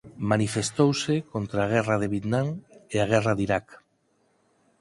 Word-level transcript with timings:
Manifestouse 0.31 1.15
contra 1.33 1.59
a 1.63 1.69
Guerra 1.73 1.95
de 2.01 2.07
Vietnam 2.13 2.47
e 2.95 2.97
a 3.03 3.09
Guerra 3.11 3.33
de 3.37 3.43
Iraq. 3.47 3.67